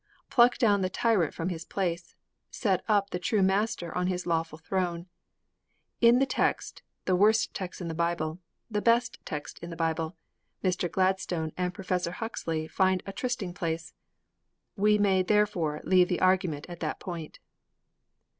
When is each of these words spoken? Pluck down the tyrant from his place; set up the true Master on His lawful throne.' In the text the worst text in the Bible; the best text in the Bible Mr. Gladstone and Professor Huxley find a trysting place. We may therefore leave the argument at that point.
Pluck 0.31 0.57
down 0.57 0.81
the 0.81 0.89
tyrant 0.89 1.31
from 1.31 1.49
his 1.49 1.63
place; 1.63 2.15
set 2.49 2.83
up 2.87 3.11
the 3.11 3.19
true 3.19 3.43
Master 3.43 3.95
on 3.95 4.07
His 4.07 4.25
lawful 4.25 4.57
throne.' 4.57 5.05
In 6.01 6.17
the 6.17 6.25
text 6.25 6.81
the 7.05 7.15
worst 7.15 7.53
text 7.53 7.81
in 7.81 7.87
the 7.87 7.93
Bible; 7.93 8.39
the 8.67 8.81
best 8.81 9.19
text 9.25 9.59
in 9.59 9.69
the 9.69 9.75
Bible 9.75 10.15
Mr. 10.63 10.91
Gladstone 10.91 11.51
and 11.55 11.71
Professor 11.71 12.13
Huxley 12.13 12.67
find 12.67 13.03
a 13.05 13.13
trysting 13.13 13.53
place. 13.53 13.93
We 14.75 14.97
may 14.97 15.21
therefore 15.21 15.81
leave 15.83 16.07
the 16.09 16.19
argument 16.21 16.65
at 16.67 16.79
that 16.79 16.99
point. 16.99 17.37